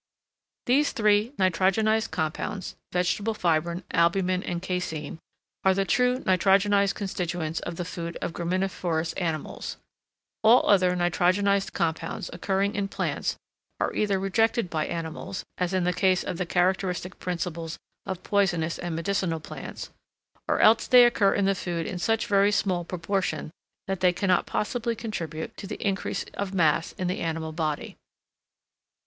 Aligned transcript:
These 0.65 0.93
three 0.93 1.31
nitrogenised 1.37 2.09
compounds, 2.09 2.75
vegetable 2.91 3.35
fibrine, 3.35 3.83
albumen, 3.91 4.41
and 4.41 4.59
caseine, 4.59 5.19
are 5.63 5.75
the 5.75 5.85
true 5.85 6.21
nitrogenised 6.25 6.95
constituents 6.95 7.59
of 7.59 7.75
the 7.75 7.85
food 7.85 8.17
of 8.19 8.33
graminivorous 8.33 9.13
animals; 9.21 9.77
all 10.41 10.67
other 10.67 10.95
nitrogenised 10.95 11.73
compounds 11.73 12.31
occurring 12.33 12.73
in 12.73 12.87
plants, 12.87 13.37
are 13.79 13.93
either 13.93 14.17
rejected 14.19 14.71
by 14.71 14.87
animals, 14.87 15.45
as 15.59 15.71
in 15.71 15.83
the 15.83 15.93
case 15.93 16.23
of 16.23 16.39
the 16.39 16.47
characteristic 16.47 17.19
principles 17.19 17.77
of 18.07 18.23
poisonous 18.23 18.79
and 18.79 18.95
medicinal 18.95 19.39
plants, 19.39 19.91
or 20.47 20.59
else 20.61 20.87
they 20.87 21.05
occur 21.05 21.35
in 21.35 21.45
the 21.45 21.53
food 21.53 21.85
in 21.85 21.99
such 21.99 22.25
very 22.25 22.51
small 22.51 22.83
proportion, 22.83 23.51
that 23.85 23.99
they 23.99 24.11
cannot 24.11 24.47
possibly 24.47 24.95
contribute 24.95 25.55
to 25.57 25.67
the 25.67 25.75
increase 25.87 26.23
of 26.33 26.55
mass 26.55 26.93
in 26.93 27.05
the 27.07 27.19
animal 27.19 27.51
body. 27.51 27.97